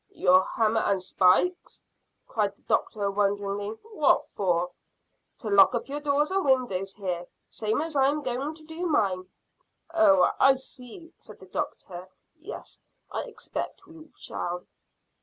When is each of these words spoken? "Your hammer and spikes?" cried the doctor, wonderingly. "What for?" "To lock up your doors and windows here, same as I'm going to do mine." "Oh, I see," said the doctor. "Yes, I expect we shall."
"Your 0.15 0.41
hammer 0.43 0.79
and 0.79 0.99
spikes?" 0.99 1.85
cried 2.27 2.55
the 2.55 2.63
doctor, 2.63 3.11
wonderingly. 3.11 3.77
"What 3.93 4.25
for?" 4.35 4.71
"To 5.37 5.47
lock 5.47 5.75
up 5.75 5.87
your 5.87 5.99
doors 5.99 6.31
and 6.31 6.43
windows 6.43 6.95
here, 6.95 7.27
same 7.47 7.81
as 7.83 7.95
I'm 7.95 8.23
going 8.23 8.55
to 8.55 8.63
do 8.63 8.87
mine." 8.87 9.29
"Oh, 9.93 10.31
I 10.39 10.55
see," 10.55 11.13
said 11.19 11.37
the 11.37 11.45
doctor. 11.45 12.09
"Yes, 12.35 12.81
I 13.11 13.25
expect 13.25 13.85
we 13.85 14.09
shall." 14.17 14.65